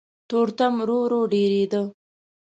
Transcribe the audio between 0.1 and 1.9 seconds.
تورتم ورو ورو ډېرېده.